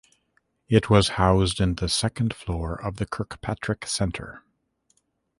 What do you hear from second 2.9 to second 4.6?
the Kirkpatrick Center.